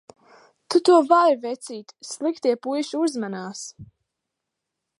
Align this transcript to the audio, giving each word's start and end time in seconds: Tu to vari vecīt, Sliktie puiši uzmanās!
Tu 0.75 0.79
to 0.87 0.95
vari 1.11 1.35
vecīt, 1.43 1.93
Sliktie 2.13 2.55
puiši 2.63 3.03
uzmanās! 3.03 3.63